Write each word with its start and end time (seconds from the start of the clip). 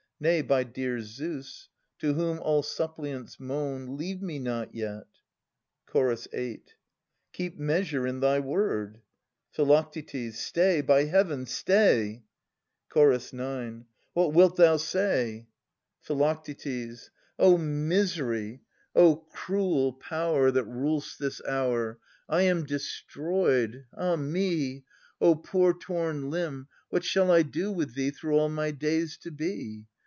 Nay, 0.23 0.43
by 0.43 0.65
dear 0.65 1.01
Zeus, 1.01 1.67
to 1.97 2.13
whom 2.13 2.37
all 2.41 2.61
suppliants 2.61 3.39
main. 3.39 3.97
Leave 3.97 4.21
me 4.21 4.37
not 4.37 4.71
yet! 4.75 5.07
Ch. 5.91 6.27
8. 6.31 6.75
Keep 7.33 7.57
measure 7.57 8.05
in 8.05 8.19
thy 8.19 8.39
word. 8.39 9.01
Phi. 9.49 10.29
Stay, 10.29 10.81
by 10.81 11.05
Heaven, 11.05 11.47
stay! 11.47 12.21
Ch. 12.93 13.33
9. 13.33 13.85
What 14.13 14.33
wilt 14.33 14.57
thou 14.57 14.77
say? 14.77 15.47
n86 16.05 16.05
iao9] 16.05 16.17
PhUoctetcS 16.19 16.61
309 16.61 16.95
Phi. 16.95 17.11
O 17.39 17.57
misery! 17.57 18.61
O 18.93 19.15
cruel 19.15 19.93
power 19.93 20.51
That 20.51 20.65
ruFst 20.67 21.17
this 21.17 21.41
hour! 21.47 21.97
I 22.29 22.43
am 22.43 22.67
destroyed. 22.67 23.85
Ah 23.97 24.17
me! 24.17 24.83
O 25.19 25.33
poor 25.33 25.73
torn 25.75 26.29
limb, 26.29 26.67
what 26.89 27.03
shall 27.03 27.31
I 27.31 27.41
do 27.41 27.71
with 27.71 27.95
thee 27.95 28.11
Through 28.11 28.37
all 28.37 28.49
my 28.49 28.69
days 28.69 29.17
to 29.17 29.31
be? 29.31 29.87